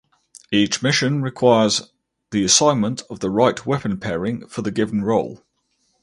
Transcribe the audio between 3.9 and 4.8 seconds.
pairing for the